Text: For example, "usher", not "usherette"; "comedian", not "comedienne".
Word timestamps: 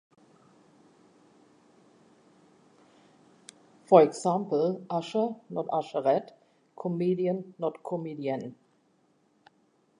For 3.85 4.01
example, 4.01 4.83
"usher", 4.89 5.35
not 5.51 5.67
"usherette"; 5.67 6.31
"comedian", 6.75 7.53
not 7.59 7.83
"comedienne". 7.83 8.55